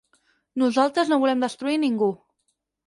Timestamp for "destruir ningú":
1.47-2.13